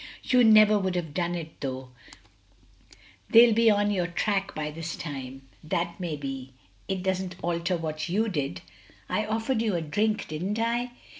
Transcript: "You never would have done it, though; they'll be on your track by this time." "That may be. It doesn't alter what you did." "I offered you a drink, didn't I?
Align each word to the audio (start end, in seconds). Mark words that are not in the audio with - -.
"You 0.23 0.43
never 0.43 0.79
would 0.79 0.95
have 0.95 1.13
done 1.13 1.35
it, 1.35 1.59
though; 1.61 1.89
they'll 3.29 3.53
be 3.53 3.69
on 3.69 3.91
your 3.91 4.07
track 4.07 4.55
by 4.55 4.71
this 4.71 4.95
time." 4.95 5.43
"That 5.63 5.99
may 5.99 6.15
be. 6.15 6.53
It 6.87 7.03
doesn't 7.03 7.35
alter 7.43 7.77
what 7.77 8.09
you 8.09 8.27
did." 8.27 8.61
"I 9.09 9.27
offered 9.27 9.61
you 9.61 9.75
a 9.75 9.81
drink, 9.83 10.27
didn't 10.27 10.57
I? 10.57 10.93